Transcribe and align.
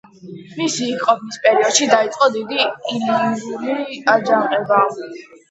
მისი 0.59 0.85
იქ 0.93 1.03
ყოფნის 1.09 1.37
პერიოდში 1.43 1.89
დაიწყო 1.91 2.31
დიდი 2.39 2.59
ილირიული 2.95 4.01
აჯანყება. 4.17 4.83